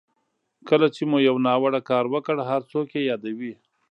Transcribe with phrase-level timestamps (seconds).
[0.69, 3.53] کله چې مو یو ناوړه کار وکړ هر څوک یې یادوي.